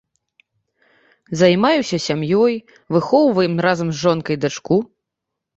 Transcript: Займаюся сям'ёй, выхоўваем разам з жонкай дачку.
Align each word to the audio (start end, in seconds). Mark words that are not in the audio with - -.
Займаюся 1.41 1.97
сям'ёй, 2.07 2.55
выхоўваем 2.97 3.53
разам 3.67 3.87
з 3.93 4.03
жонкай 4.07 4.35
дачку. 4.47 4.77